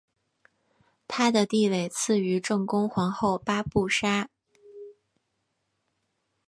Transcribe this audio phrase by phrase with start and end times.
[1.07, 4.31] 她的地位次于正宫皇后八不沙。